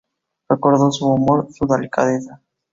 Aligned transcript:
Recuerdo 0.49 0.91
su 0.91 1.05
humor, 1.07 1.49
su 1.51 1.67
delicadeza. 1.67 2.41